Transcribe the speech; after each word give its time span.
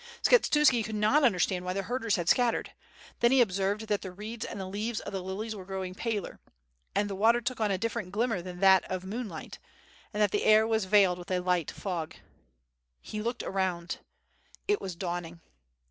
Skshetuski 0.23 0.83
could 0.83 0.95
not 0.95 1.23
understand 1.23 1.63
why 1.63 1.73
the 1.73 1.83
herders 1.83 2.15
had 2.15 2.27
scattered. 2.27 2.71
Then 3.19 3.31
he 3.31 3.39
observed 3.39 3.85
that 3.85 4.01
the 4.01 4.11
reeds 4.11 4.43
and 4.43 4.59
the 4.59 4.65
leaves 4.65 4.99
of 4.99 5.13
the 5.13 5.21
lilies 5.21 5.55
were 5.55 5.63
growing 5.63 5.93
paler, 5.93 6.39
and 6.95 7.07
the 7.07 7.13
water 7.13 7.39
took 7.39 7.61
on 7.61 7.69
a 7.69 7.77
different 7.77 8.11
glimmer 8.11 8.41
than 8.41 8.61
that 8.61 8.83
of 8.85 9.03
moonlight, 9.05 9.59
and 10.11 10.19
that 10.19 10.31
the 10.31 10.43
air 10.45 10.65
was 10.65 10.85
veiled 10.85 11.19
with 11.19 11.29
a 11.29 11.37
light 11.37 11.69
fog. 11.69 12.15
He 12.99 13.21
looked 13.21 13.43
around: 13.43 13.99
it 14.67 14.81
was 14.81 14.95
dawning. 14.95 15.39